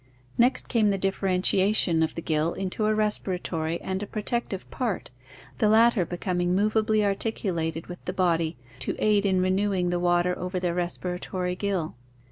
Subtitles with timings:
[0.35, 5.11] Next came the differentiation of the gill into a respiratory and a protective part,
[5.59, 10.59] the latter becoming movably articulated with the body to aid in renewing the water over
[10.59, 11.93] the respiratory gill.